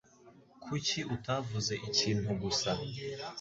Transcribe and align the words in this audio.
Kuki 0.63 0.99
utavuze 1.15 1.73
ikintu 1.87 2.29
gusa 2.41 2.71